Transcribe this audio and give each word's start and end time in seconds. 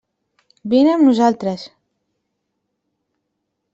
Vine 0.71 0.93
amb 0.93 1.03
nosaltres. 1.09 1.67